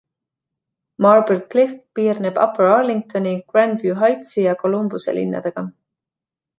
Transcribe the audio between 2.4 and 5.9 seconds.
Upper Arlingtoni, Grandview Heightsi ja Columbuse linnadega.